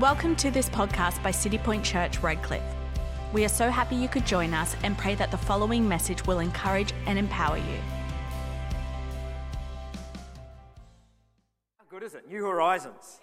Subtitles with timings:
[0.00, 2.64] Welcome to this podcast by City Point Church, Redcliffe.
[3.32, 6.40] We are so happy you could join us and pray that the following message will
[6.40, 7.78] encourage and empower you.
[11.78, 12.28] How good is it?
[12.28, 13.20] New Horizons.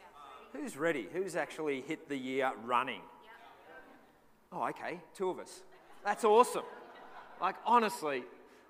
[0.53, 1.07] Who's ready?
[1.11, 3.01] Who's actually hit the year running?
[4.53, 5.63] Oh, okay, two of us.
[6.05, 6.63] That's awesome.
[7.41, 8.23] Like, honestly,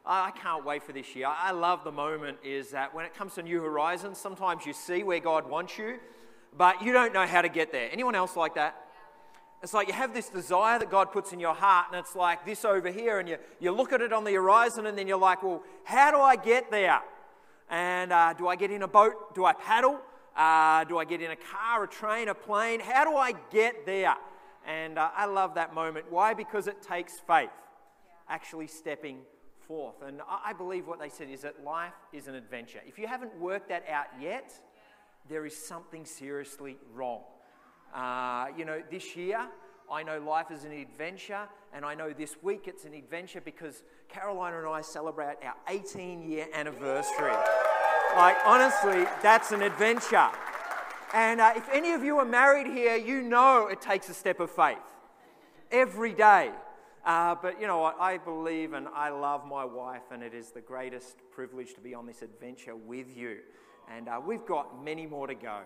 [0.07, 1.27] I can't wait for this year.
[1.27, 5.03] I love the moment is that when it comes to New Horizons, sometimes you see
[5.03, 5.99] where God wants you,
[6.55, 7.89] but you don't know how to get there.
[7.91, 8.75] Anyone else like that?
[9.63, 12.45] It's like you have this desire that God puts in your heart, and it's like
[12.45, 15.19] this over here, and you, you look at it on the horizon, and then you're
[15.19, 16.99] like, well, how do I get there?
[17.69, 19.35] And uh, do I get in a boat?
[19.35, 19.99] Do I paddle?
[20.35, 22.79] Uh, do I get in a car, a train, a plane?
[22.79, 24.15] How do I get there?
[24.65, 26.05] And uh, I love that moment.
[26.09, 26.33] Why?
[26.33, 27.49] Because it takes faith,
[28.27, 29.19] actually stepping
[29.67, 30.01] forth.
[30.05, 32.81] And I I believe what they said is that life is an adventure.
[32.85, 34.53] If you haven't worked that out yet,
[35.29, 37.21] there is something seriously wrong.
[37.93, 39.47] Uh, you know, this year,
[39.91, 43.83] I know life is an adventure, and I know this week it's an adventure because
[44.07, 47.35] Carolina and I celebrate our 18 year anniversary.
[48.15, 50.29] Like, honestly, that's an adventure.
[51.13, 54.39] And uh, if any of you are married here, you know it takes a step
[54.39, 54.77] of faith
[55.71, 56.51] every day.
[57.05, 57.97] Uh, but you know what?
[57.99, 61.93] I believe and I love my wife, and it is the greatest privilege to be
[61.93, 63.39] on this adventure with you.
[63.97, 65.59] And uh, we've got many more to go,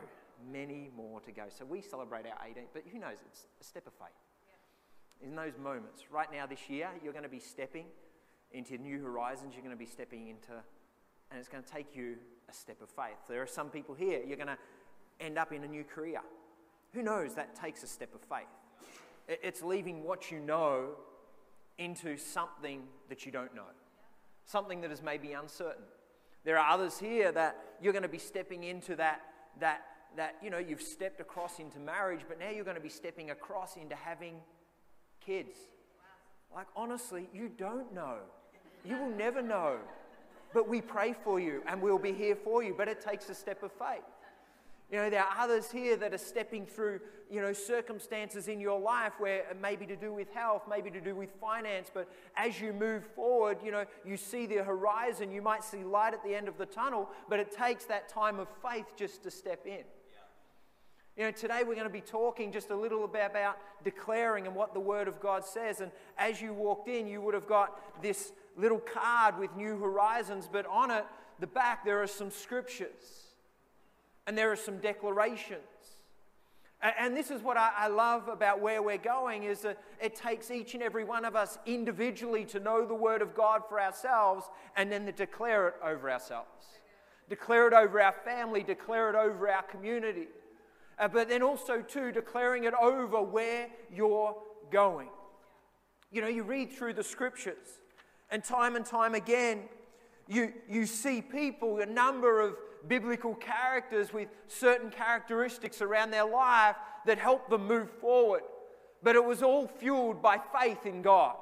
[0.52, 1.44] many more to go.
[1.50, 3.18] So we celebrate our 18th, but who knows?
[3.30, 4.08] It's a step of faith.
[5.22, 7.86] In those moments, right now this year, you're going to be stepping
[8.52, 9.54] into new horizons.
[9.54, 10.52] You're going to be stepping into,
[11.32, 12.16] and it's going to take you
[12.50, 13.18] a step of faith.
[13.30, 14.58] There are some people here, you're going to
[15.20, 16.22] end up in a new career.
[16.94, 17.36] Who knows?
[17.36, 18.48] That takes a step of faith.
[19.28, 20.96] It- It's leaving what you know
[21.78, 23.70] into something that you don't know,
[24.46, 25.84] something that is maybe uncertain.
[26.46, 29.22] There are others here that you're going to be stepping into that,
[29.60, 29.82] that,
[30.16, 33.32] that, you know, you've stepped across into marriage, but now you're going to be stepping
[33.32, 34.36] across into having
[35.26, 35.58] kids.
[36.54, 38.20] Like, honestly, you don't know.
[38.86, 39.78] You will never know.
[40.54, 43.36] But we pray for you and we'll be here for you, but it takes a
[43.36, 44.04] step of faith.
[44.92, 48.80] You know, there are others here that are stepping through, you know, circumstances in your
[48.80, 52.08] life where it may be to do with health, maybe to do with finance, but
[52.38, 56.24] as you move forward, you know, you see the horizon, you might see light at
[56.24, 59.66] the end of the tunnel, but it takes that time of faith just to step
[59.66, 59.84] in.
[61.18, 64.56] You know, today we're going to be talking just a little bit about declaring and
[64.56, 65.80] what the Word of God says.
[65.80, 70.50] And as you walked in, you would have got this little card with New Horizons,
[70.52, 71.06] but on it,
[71.40, 73.25] the back, there are some scriptures
[74.28, 75.62] and there are some declarations.
[76.82, 80.52] And this is what I I love about where we're going is that it takes
[80.52, 84.46] each and every one of us individually to know the Word of God for ourselves
[84.76, 86.50] and then to declare it over ourselves.
[87.30, 90.28] Declare it over our family, declare it over our community.
[91.00, 94.36] Uh, but then also, too, declaring it over where you're
[94.72, 95.10] going.
[96.12, 97.80] You know, you read through the scriptures,
[98.30, 99.64] and time and time again,
[100.28, 102.56] you, you see people, a number of
[102.88, 106.76] biblical characters with certain characteristics around their life
[107.06, 108.42] that help them move forward.
[109.04, 111.36] But it was all fueled by faith in God.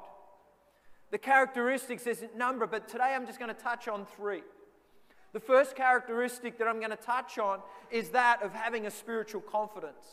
[1.10, 4.42] The characteristics isn't number, but today I'm just going to touch on three.
[5.32, 9.40] The first characteristic that I'm going to touch on is that of having a spiritual
[9.40, 10.04] confidence.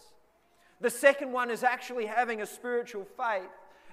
[0.80, 3.50] The second one is actually having a spiritual faith.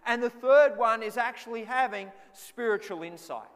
[0.06, 3.48] And the third one is actually having spiritual insight.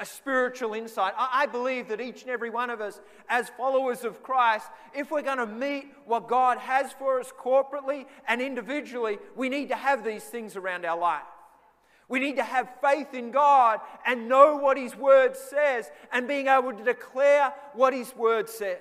[0.00, 1.12] A spiritual insight.
[1.16, 5.10] I I believe that each and every one of us, as followers of Christ, if
[5.10, 9.76] we're going to meet what God has for us corporately and individually, we need to
[9.76, 11.22] have these things around our life.
[12.08, 16.48] We need to have faith in God and know what His Word says and being
[16.48, 18.78] able to declare what His Word says.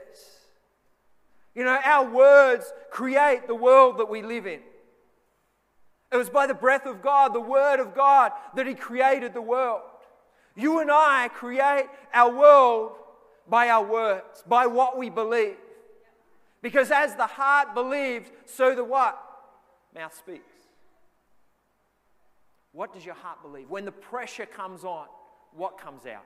[1.54, 4.62] You know, our words create the world that we live in.
[6.12, 9.42] It was by the breath of God, the Word of God, that He created the
[9.42, 9.82] world.
[10.60, 12.92] You and I create our world
[13.48, 15.58] by our words, by what we believe.
[16.62, 19.18] Because as the heart believes, so the what?
[19.96, 20.44] Mouth speaks.
[22.72, 23.70] What does your heart believe?
[23.70, 25.08] When the pressure comes on,
[25.54, 26.26] what comes out?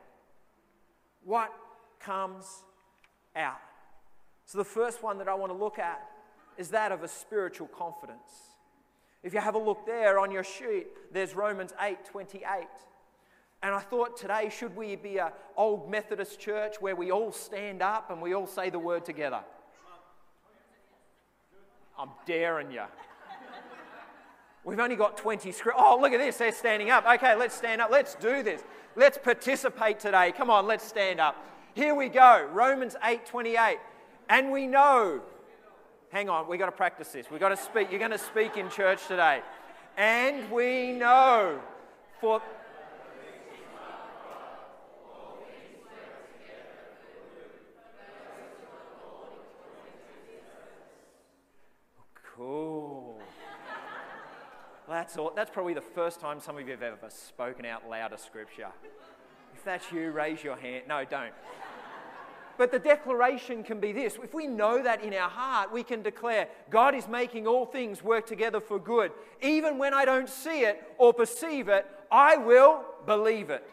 [1.23, 1.53] What
[1.99, 2.63] comes
[3.35, 3.61] out?
[4.45, 6.01] So, the first one that I want to look at
[6.57, 8.57] is that of a spiritual confidence.
[9.23, 12.43] If you have a look there on your sheet, there's Romans 8 28.
[13.63, 17.81] And I thought today, should we be an old Methodist church where we all stand
[17.81, 19.39] up and we all say the word together?
[21.97, 22.83] I'm daring you.
[24.65, 25.79] We've only got 20 scripts.
[25.81, 26.37] Oh, look at this.
[26.37, 27.05] They're standing up.
[27.05, 27.89] Okay, let's stand up.
[27.89, 28.61] Let's do this.
[28.95, 30.31] Let's participate today.
[30.35, 31.35] Come on, let's stand up.
[31.73, 32.47] Here we go.
[32.51, 33.79] Romans 8 28.
[34.29, 35.21] And we know
[36.13, 37.31] Hang on, we've got to practice this.
[37.31, 37.89] We've got to speak.
[37.89, 39.41] You're going to speak in church today.
[39.97, 41.59] And we know
[42.21, 42.39] for.
[52.35, 53.19] Cool.
[55.03, 58.13] That's, all, that's probably the first time some of you have ever spoken out loud
[58.13, 58.69] a scripture.
[59.53, 60.85] If that's you, raise your hand.
[60.87, 61.33] No, don't.
[62.57, 66.03] But the declaration can be this if we know that in our heart, we can
[66.03, 69.11] declare, God is making all things work together for good.
[69.41, 73.69] Even when I don't see it or perceive it, I will believe it.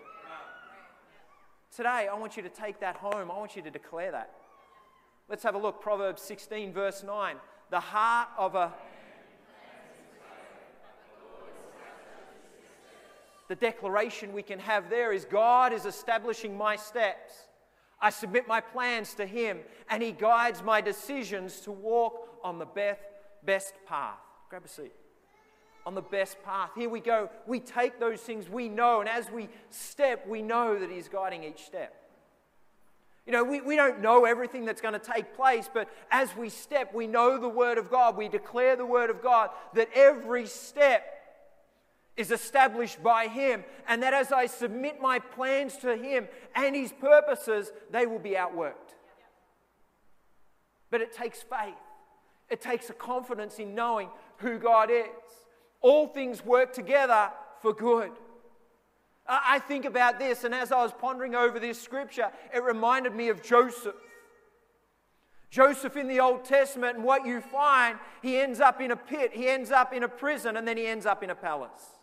[1.76, 3.30] Today, I want you to take that home.
[3.30, 4.32] I want you to declare that.
[5.28, 5.80] Let's have a look.
[5.80, 7.36] Proverbs 16, verse 9.
[7.70, 8.72] The heart of a
[13.50, 17.32] the declaration we can have there is God is establishing my steps.
[18.00, 19.58] I submit my plans to Him,
[19.90, 23.00] and He guides my decisions to walk on the best,
[23.44, 24.20] best path.
[24.50, 24.92] Grab a seat.
[25.84, 26.70] On the best path.
[26.76, 27.28] Here we go.
[27.44, 31.42] We take those things we know, and as we step, we know that He's guiding
[31.42, 31.92] each step.
[33.26, 36.50] You know, we, we don't know everything that's going to take place, but as we
[36.50, 38.16] step, we know the Word of God.
[38.16, 41.19] We declare the Word of God that every step
[42.16, 46.92] is established by Him, and that as I submit my plans to Him and His
[46.92, 48.94] purposes, they will be outworked.
[50.90, 51.74] But it takes faith,
[52.48, 54.08] it takes a confidence in knowing
[54.38, 55.06] who God is.
[55.80, 57.30] All things work together
[57.62, 58.10] for good.
[59.26, 63.28] I think about this, and as I was pondering over this scripture, it reminded me
[63.28, 63.94] of Joseph.
[65.50, 69.30] Joseph in the Old Testament, and what you find, he ends up in a pit,
[69.32, 71.99] he ends up in a prison, and then he ends up in a palace.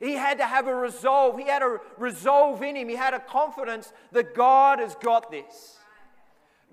[0.00, 1.38] He had to have a resolve.
[1.38, 2.88] He had a resolve in him.
[2.88, 5.78] He had a confidence that God has got this.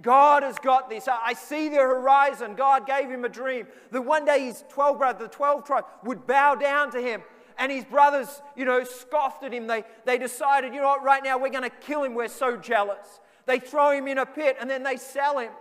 [0.01, 1.07] God has got this.
[1.07, 2.55] I see the horizon.
[2.55, 6.25] God gave him a dream that one day his 12 brothers, the 12 tribes, would
[6.25, 7.21] bow down to him.
[7.57, 9.67] And his brothers, you know, scoffed at him.
[9.67, 12.15] They, they decided, you know what, right now we're going to kill him.
[12.15, 13.19] We're so jealous.
[13.45, 15.51] They throw him in a pit and then they sell him.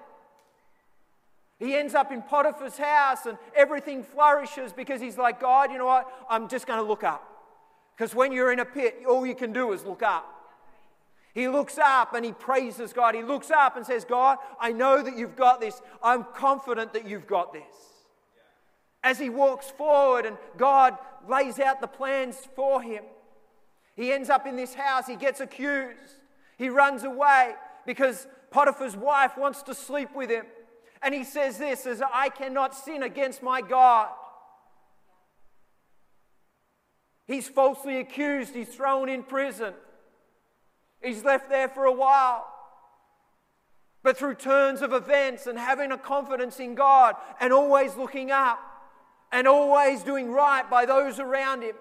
[1.59, 5.87] He ends up in Potiphar's house and everything flourishes because he's like, God, you know
[5.87, 6.09] what?
[6.29, 7.32] I'm just going to look up.
[7.97, 10.29] Because when you're in a pit, all you can do is look up.
[11.35, 13.15] He looks up and he praises God.
[13.15, 15.81] He looks up and says, God, I know that you've got this.
[16.03, 17.63] I'm confident that you've got this.
[19.03, 20.97] As he walks forward and God
[21.29, 23.05] lays out the plans for him,
[23.97, 25.07] he ends up in this house.
[25.07, 26.19] He gets accused.
[26.59, 27.55] He runs away
[27.87, 30.45] because Potiphar's wife wants to sleep with him.
[31.03, 34.09] And he says this, says, I cannot sin against my God.
[37.27, 39.75] He's falsely accused, he's thrown in prison,
[41.01, 42.47] he's left there for a while.
[44.03, 48.59] But through turns of events and having a confidence in God and always looking up
[49.31, 51.77] and always doing right by those around him,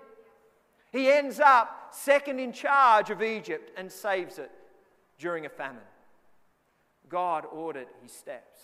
[0.91, 4.51] he ends up second in charge of Egypt and saves it
[5.17, 5.81] during a famine.
[7.09, 8.59] God ordered his steps.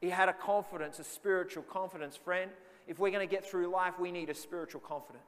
[0.00, 2.50] He had a confidence, a spiritual confidence, friend.
[2.86, 5.24] If we're going to get through life, we need a spiritual confidence.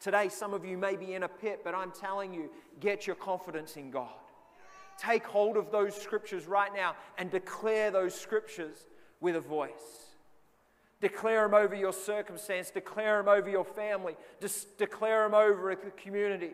[0.00, 2.50] Today, some of you may be in a pit, but I'm telling you,
[2.80, 4.10] get your confidence in God.
[4.98, 8.86] Take hold of those scriptures right now and declare those scriptures
[9.20, 10.06] with a voice.
[11.00, 15.90] Declare them over your circumstance, declare them over your family, just declare them over the
[15.90, 16.52] community.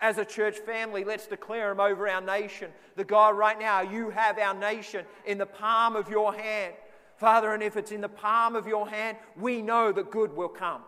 [0.00, 2.70] As a church family, let's declare them over our nation.
[2.96, 6.74] The God, right now, you have our nation in the palm of your hand.
[7.16, 10.48] Father, and if it's in the palm of your hand, we know that good will
[10.48, 10.82] come.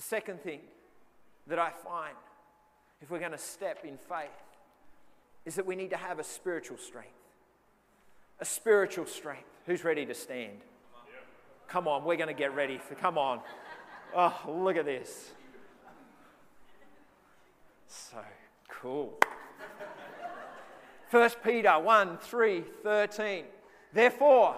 [0.00, 0.60] The second thing
[1.46, 2.14] that I find,
[3.02, 4.30] if we're going to step in faith,
[5.44, 7.10] is that we need to have a spiritual strength.
[8.40, 9.44] A spiritual strength.
[9.66, 10.56] Who's ready to stand?
[11.68, 12.78] Come on, we're going to get ready.
[12.78, 13.40] For, come on.
[14.16, 15.32] Oh, look at this.
[17.86, 18.16] So
[18.70, 19.18] cool.
[21.10, 23.44] 1 Peter 1 3 13.
[23.92, 24.56] Therefore,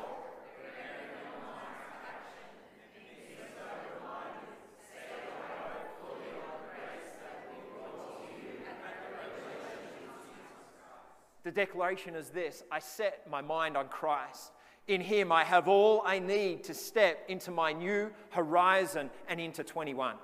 [11.45, 14.53] The declaration is this I set my mind on Christ.
[14.89, 19.63] In Him, I have all I need to step into my new horizon and into
[19.65, 20.17] 21.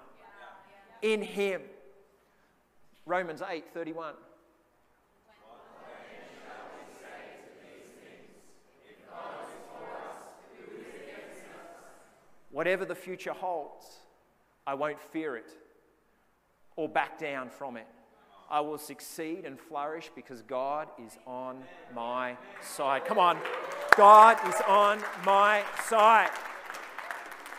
[1.03, 1.63] In Him.
[3.07, 4.15] Romans 8 31.
[12.51, 13.87] Whatever the future holds,
[14.67, 15.51] I won't fear it
[16.77, 17.87] or back down from it
[18.50, 21.62] I will succeed and flourish because God is on
[21.95, 23.05] my side.
[23.05, 23.38] Come on.
[23.97, 26.31] God is on my side.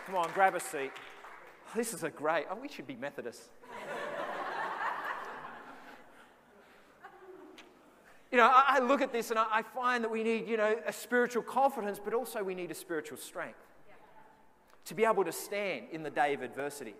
[0.06, 0.90] Come on, grab a seat.
[1.76, 3.50] This is a great, oh, we should be Methodists.
[8.32, 10.56] you know, I, I look at this and I, I find that we need, you
[10.56, 13.60] know, a spiritual confidence, but also we need a spiritual strength
[14.86, 16.94] to be able to stand in the day of adversity.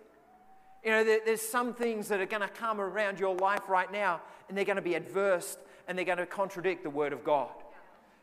[0.83, 3.91] You know, there, there's some things that are going to come around your life right
[3.91, 5.57] now, and they're going to be adverse
[5.87, 7.49] and they're going to contradict the Word of God.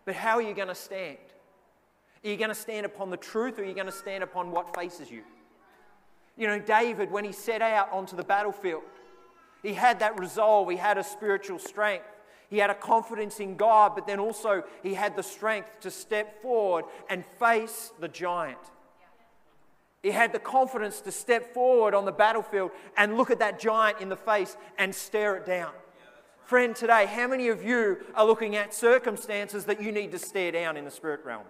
[0.05, 1.19] But how are you going to stand?
[2.25, 4.51] Are you going to stand upon the truth or are you going to stand upon
[4.51, 5.23] what faces you?
[6.37, 8.83] You know, David, when he set out onto the battlefield,
[9.63, 12.07] he had that resolve, he had a spiritual strength.
[12.49, 16.41] He had a confidence in God, but then also he had the strength to step
[16.41, 18.59] forward and face the giant.
[20.03, 24.01] He had the confidence to step forward on the battlefield and look at that giant
[24.01, 25.73] in the face and stare it down.
[26.45, 30.53] Friend, today, how many of you are looking at circumstances that you need to stare
[30.53, 31.45] down in the spirit realm?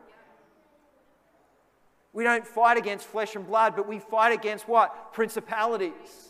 [2.12, 5.12] We don't fight against flesh and blood, but we fight against what?
[5.12, 6.28] Principalities.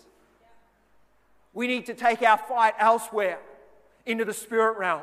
[1.54, 3.38] We need to take our fight elsewhere
[4.04, 5.02] into the spirit realm.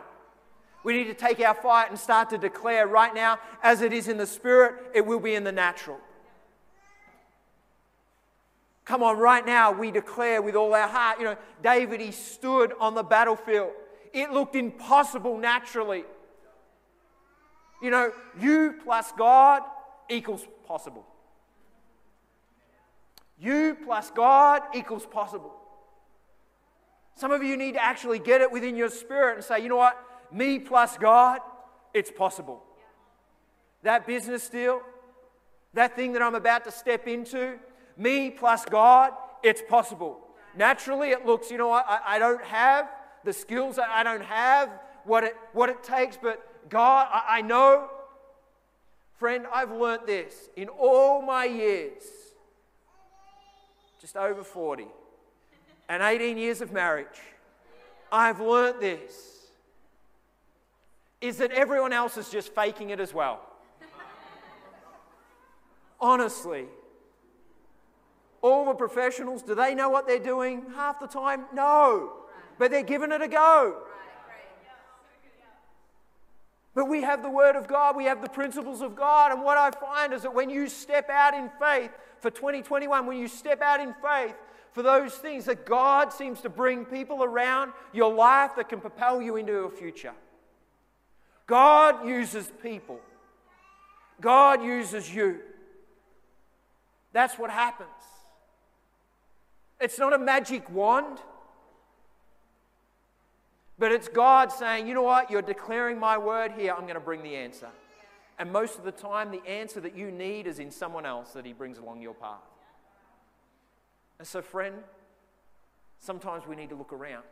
[0.84, 4.08] We need to take our fight and start to declare right now, as it is
[4.08, 6.00] in the spirit, it will be in the natural.
[8.86, 11.18] Come on, right now we declare with all our heart.
[11.20, 13.72] You know, David, he stood on the battlefield.
[14.14, 16.06] It looked impossible naturally.
[17.82, 19.64] You know, you plus God
[20.08, 21.06] equals possible.
[23.40, 25.54] You plus God equals possible.
[27.16, 29.78] Some of you need to actually get it within your spirit and say, you know
[29.78, 29.98] what?
[30.32, 31.40] Me plus God,
[31.94, 32.62] it's possible.
[33.84, 34.82] That business deal,
[35.74, 37.58] that thing that I'm about to step into,
[37.98, 40.20] me plus God, it's possible.
[40.56, 42.90] Naturally, it looks, you know I, I don't have
[43.24, 44.70] the skills, I don't have
[45.04, 47.90] what it, what it takes, but God, I, I know.
[49.18, 52.04] Friend, I've learnt this in all my years,
[54.02, 54.88] just over 40,
[55.88, 57.22] and 18 years of marriage.
[58.12, 59.36] I've learnt this
[61.22, 63.42] is that everyone else is just faking it as well.
[66.00, 66.66] Honestly,
[68.46, 71.46] all the professionals, do they know what they're doing half the time?
[71.52, 72.12] No.
[72.60, 73.78] But they're giving it a go.
[76.76, 79.32] But we have the Word of God, we have the principles of God.
[79.32, 83.18] And what I find is that when you step out in faith for 2021, when
[83.18, 84.36] you step out in faith
[84.74, 89.22] for those things, that God seems to bring people around your life that can propel
[89.22, 90.14] you into a future.
[91.48, 93.00] God uses people,
[94.22, 95.40] God uses you.
[97.12, 97.90] That's what happens.
[99.80, 101.20] It's not a magic wand,
[103.78, 107.00] but it's God saying, you know what, you're declaring my word here, I'm going to
[107.00, 107.68] bring the answer.
[108.38, 111.46] And most of the time, the answer that you need is in someone else that
[111.46, 112.42] He brings along your path.
[114.20, 114.76] And so, friend,
[116.00, 117.24] sometimes we need to look around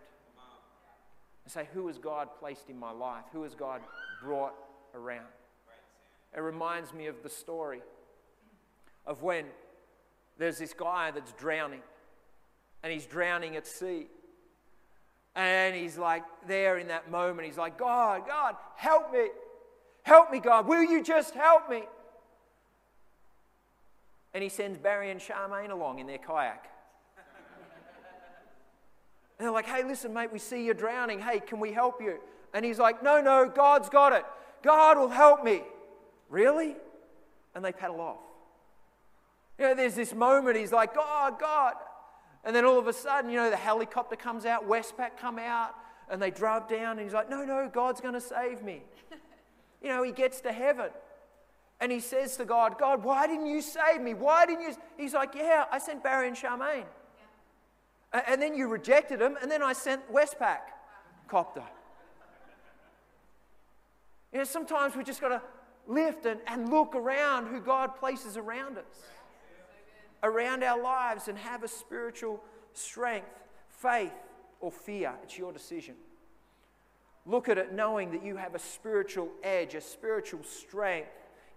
[1.43, 3.23] and say, Who has God placed in my life?
[3.33, 3.81] Who has God
[4.21, 4.55] brought
[4.93, 5.27] around?
[6.35, 7.81] It reminds me of the story
[9.05, 9.45] of when
[10.37, 11.81] there's this guy that's drowning
[12.83, 14.07] and he's drowning at sea.
[15.35, 19.27] And he's like there in that moment, he's like, God, God, help me.
[20.03, 20.67] Help me, God.
[20.67, 21.83] Will you just help me?
[24.33, 26.69] And he sends Barry and Charmaine along in their kayak.
[29.39, 31.19] And they're like, hey, listen, mate, we see you're drowning.
[31.19, 32.19] Hey, can we help you?
[32.53, 34.25] And he's like, no, no, God's got it.
[34.61, 35.61] God will help me.
[36.29, 36.75] Really?
[37.55, 38.19] And they paddle off.
[39.57, 41.73] You know, there's this moment, he's like, God, God.
[42.43, 45.75] And then all of a sudden, you know, the helicopter comes out, Westpac come out,
[46.09, 48.81] and they drive down, and he's like, no, no, God's going to save me.
[49.81, 50.89] you know, he gets to heaven.
[51.79, 54.13] And he says to God, God, why didn't you save me?
[54.13, 54.75] Why didn't you?
[54.97, 56.85] He's like, yeah, I sent Barry and Charmaine.
[58.13, 58.21] Yeah.
[58.27, 60.59] And then you rejected him, and then I sent Westpac
[61.27, 61.63] copter.
[64.31, 65.41] You know, sometimes we just got to
[65.87, 68.85] lift and, and look around who God places around us
[70.23, 72.41] around our lives and have a spiritual
[72.73, 74.13] strength, faith,
[74.61, 75.13] or fear.
[75.23, 75.95] It's your decision.
[77.25, 81.09] Look at it knowing that you have a spiritual edge, a spiritual strength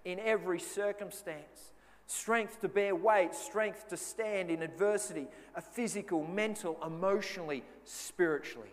[0.04, 1.73] in every circumstance.
[2.08, 8.68] Strength to bear weight, strength to stand in adversity, a physical, mental, emotionally, spiritually.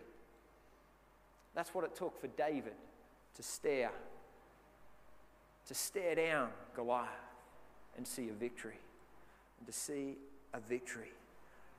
[1.54, 2.74] That's what it took for David
[3.34, 3.90] to stare,
[5.66, 7.08] to stare down Goliath
[7.96, 8.78] and see a victory
[9.64, 10.16] and to see
[10.52, 11.12] a victory.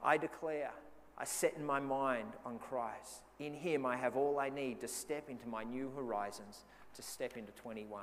[0.03, 0.71] I declare
[1.17, 3.21] I set in my mind on Christ.
[3.39, 6.65] In Him, I have all I need to step into my new horizons,
[6.95, 8.01] to step into 21.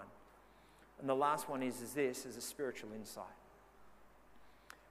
[1.01, 3.25] And the last one is, is this is a spiritual insight.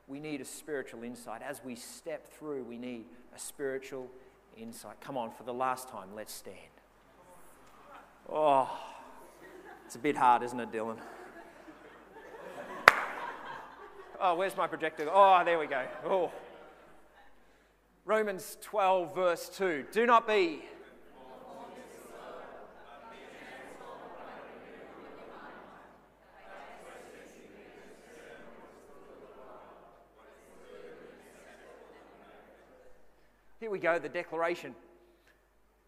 [0.07, 1.41] We need a spiritual insight.
[1.41, 4.07] As we step through, we need a spiritual
[4.57, 4.99] insight.
[4.99, 6.57] Come on, for the last time, let's stand.
[8.29, 8.69] Oh,
[9.85, 10.97] it's a bit hard, isn't it, Dylan?
[14.23, 15.09] Oh, where's my projector?
[15.11, 15.83] Oh, there we go.
[16.05, 16.31] Oh.
[18.05, 19.85] Romans 12, verse 2.
[19.91, 20.61] Do not be.
[33.59, 34.75] Here we go, the declaration.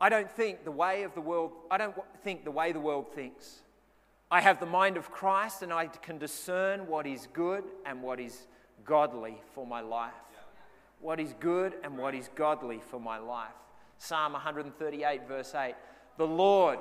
[0.02, 3.14] I don't think the way of the world, I don't think the way the world
[3.14, 3.62] thinks.
[4.34, 8.20] I have the mind of Christ and I can discern what is good and what
[8.20, 8.48] is
[8.84, 10.12] godly for my life.
[11.00, 13.54] What is good and what is godly for my life.
[14.00, 15.76] Psalm 138, verse 8.
[16.18, 16.80] The Lord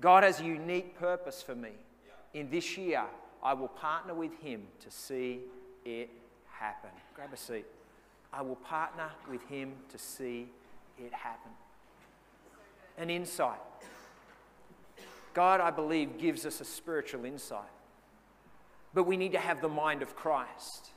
[0.00, 1.70] God has a unique purpose for me.
[2.34, 3.02] In this year,
[3.42, 5.40] I will partner with Him to see
[5.84, 6.08] it
[6.58, 6.90] happen.
[7.14, 7.66] Grab a seat.
[8.32, 10.48] I will partner with him to see
[10.98, 11.52] it happen.
[12.98, 13.60] An insight.
[15.34, 17.62] God, I believe, gives us a spiritual insight.
[18.94, 20.90] But we need to have the mind of Christ.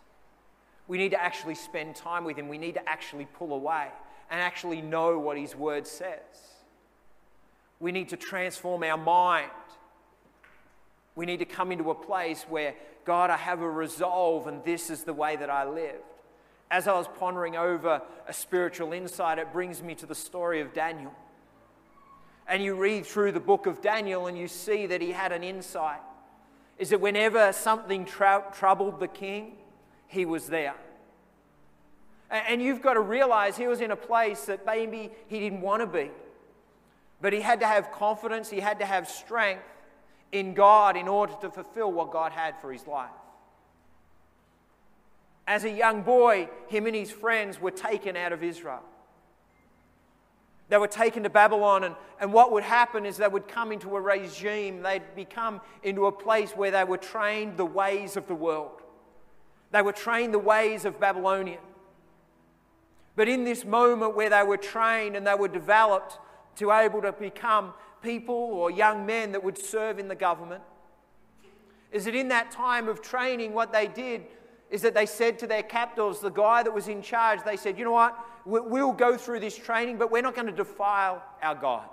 [0.87, 2.47] We need to actually spend time with Him.
[2.47, 3.87] We need to actually pull away
[4.29, 6.19] and actually know what His Word says.
[7.79, 9.51] We need to transform our mind.
[11.17, 14.91] We need to come into a place where God, I have a resolve, and this
[14.91, 15.99] is the way that I live.
[16.69, 20.73] As I was pondering over a spiritual insight, it brings me to the story of
[20.75, 21.11] Daniel.
[22.47, 25.43] And you read through the book of Daniel and you see that he had an
[25.43, 26.01] insight.
[26.77, 29.53] Is that whenever something tra- troubled the king,
[30.07, 30.75] he was there.
[32.29, 35.81] And you've got to realize he was in a place that maybe he didn't want
[35.81, 36.11] to be.
[37.21, 39.63] But he had to have confidence, he had to have strength
[40.31, 43.09] in God in order to fulfill what God had for his life.
[45.45, 48.83] As a young boy, him and his friends were taken out of Israel.
[50.69, 53.95] They were taken to Babylon, and, and what would happen is they would come into
[53.95, 58.35] a regime, they'd become into a place where they were trained the ways of the
[58.35, 58.81] world.
[59.71, 61.59] They were trained the ways of Babylonian.
[63.15, 66.19] But in this moment where they were trained and they were developed
[66.57, 70.63] to able to become people or young men that would serve in the government
[71.91, 74.25] is that in that time of training, what they did
[74.69, 77.77] is that they said to their captors, the guy that was in charge, they said,
[77.77, 81.55] you know what, we'll go through this training, but we're not going to defile our
[81.55, 81.87] God.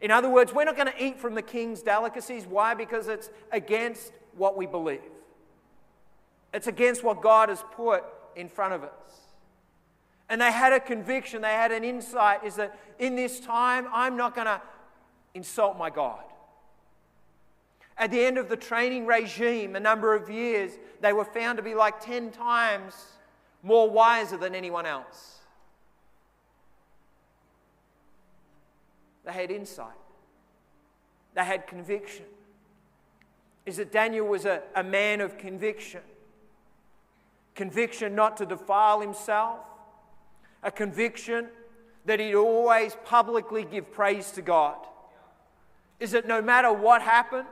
[0.00, 2.46] In other words, we're not going to eat from the king's delicacies.
[2.46, 2.74] Why?
[2.74, 5.00] Because it's against what we believe,
[6.52, 9.21] it's against what God has put in front of us.
[10.28, 14.16] And they had a conviction, they had an insight is that in this time, I'm
[14.16, 14.62] not going to
[15.34, 16.22] insult my God.
[17.98, 21.62] At the end of the training regime, a number of years, they were found to
[21.62, 22.94] be like 10 times
[23.62, 25.38] more wiser than anyone else.
[29.24, 29.86] They had insight,
[31.34, 32.24] they had conviction.
[33.64, 36.00] Is that Daniel was a, a man of conviction?
[37.54, 39.60] Conviction not to defile himself,
[40.62, 41.48] a conviction
[42.04, 44.76] that he'd always publicly give praise to God.
[46.00, 47.46] Is that no matter what happened,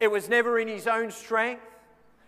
[0.00, 1.62] it was never in his own strength,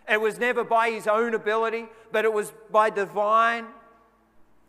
[0.09, 3.67] it was never by his own ability, but it was by divine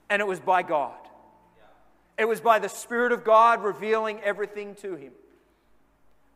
[0.10, 0.96] and it was by God.
[2.18, 5.12] It was by the Spirit of God revealing everything to him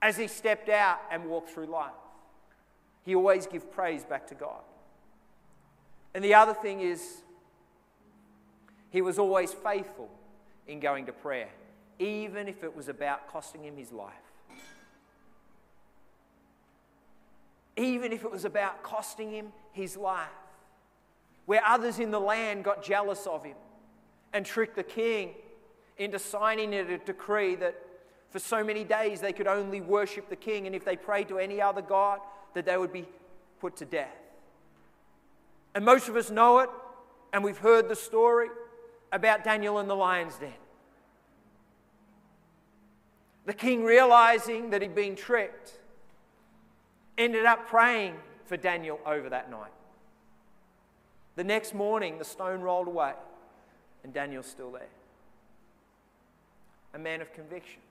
[0.01, 1.91] as he stepped out and walked through life.
[3.05, 4.61] He always give praise back to God.
[6.13, 7.21] And the other thing is
[8.89, 10.09] he was always faithful
[10.67, 11.49] in going to prayer,
[11.99, 14.13] even if it was about costing him his life.
[17.77, 20.27] Even if it was about costing him his life.
[21.45, 23.55] Where others in the land got jealous of him
[24.33, 25.31] and tricked the king
[25.97, 27.75] into signing a decree that
[28.29, 31.39] for so many days they could only worship the king, and if they prayed to
[31.39, 32.19] any other god,
[32.53, 33.07] that they would be
[33.59, 34.15] put to death.
[35.73, 36.69] And most of us know it,
[37.33, 38.49] and we've heard the story
[39.11, 40.53] about Daniel in the lion's den.
[43.45, 45.73] The king, realizing that he'd been tricked,
[47.17, 49.71] ended up praying for Daniel over that night.
[51.35, 53.13] The next morning, the stone rolled away,
[54.03, 54.89] and Daniel's still there.
[56.93, 57.81] A man of conviction.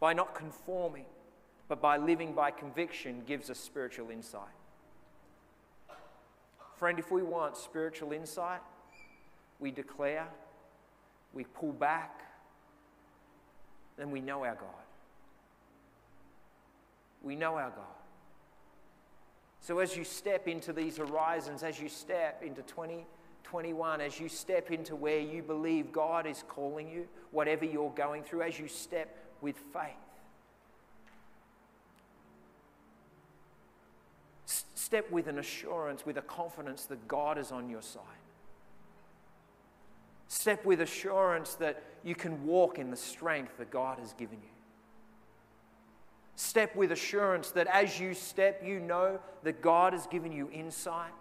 [0.00, 1.04] by not conforming,
[1.68, 4.42] but by living by conviction, gives us spiritual insight.
[6.76, 8.60] Friend, if we want spiritual insight,
[9.60, 10.26] we declare,
[11.32, 12.22] we pull back,
[13.96, 14.68] then we know our God.
[17.22, 17.84] We know our God.
[19.60, 24.72] So as you step into these horizons, as you step into 2021, as you step
[24.72, 29.16] into where you believe God is calling you, whatever you're going through, as you step
[29.40, 30.01] with faith,
[34.92, 38.02] step with an assurance, with a confidence that God is on your side.
[40.28, 44.50] Step with assurance that you can walk in the strength that God has given you.
[46.36, 51.14] Step with assurance that as you step, you know that God has given you insight.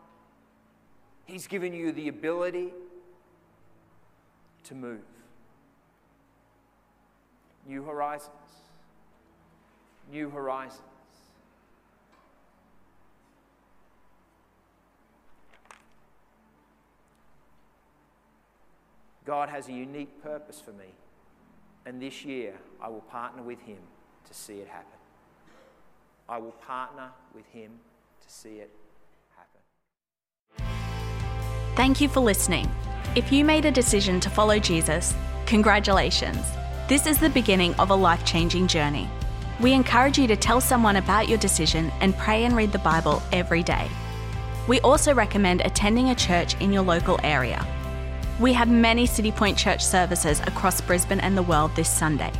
[1.23, 2.73] He's given you the ability
[4.65, 4.99] to move.
[7.65, 8.35] New horizons.
[10.11, 10.90] New horizons.
[19.31, 20.87] God has a unique purpose for me,
[21.85, 23.77] and this year I will partner with Him
[24.27, 24.99] to see it happen.
[26.27, 27.71] I will partner with Him
[28.21, 28.69] to see it
[29.37, 30.65] happen.
[31.77, 32.69] Thank you for listening.
[33.15, 35.15] If you made a decision to follow Jesus,
[35.45, 36.45] congratulations.
[36.89, 39.09] This is the beginning of a life changing journey.
[39.61, 43.23] We encourage you to tell someone about your decision and pray and read the Bible
[43.31, 43.87] every day.
[44.67, 47.65] We also recommend attending a church in your local area.
[48.41, 52.31] We have many City Point Church services across Brisbane and the world this Sunday.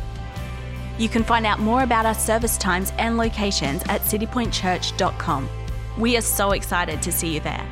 [0.98, 5.48] You can find out more about our service times and locations at citypointchurch.com.
[5.96, 7.64] We are so excited to see you there.